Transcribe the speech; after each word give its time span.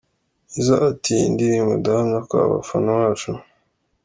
Nizzo 0.51 0.73
ati, 0.89 1.11
Iyi 1.15 1.27
ndirimbo 1.33 1.73
ndahamya 1.79 2.19
ko 2.29 2.35
abafana 2.45 2.89
bacu. 2.99 3.31